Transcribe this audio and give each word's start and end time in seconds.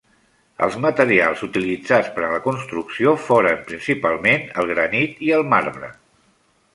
Els 0.67 0.77
materials 0.85 1.43
utilitzats 1.47 2.09
per 2.15 2.23
a 2.27 2.31
la 2.31 2.39
construcció 2.47 3.13
foren, 3.27 3.61
principalment, 3.69 4.49
el 4.63 4.73
granit 4.73 5.25
i 5.29 5.33
el 5.41 5.47
marbre. 5.55 5.93